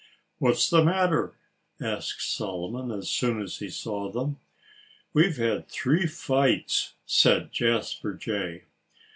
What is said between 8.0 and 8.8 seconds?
Jay.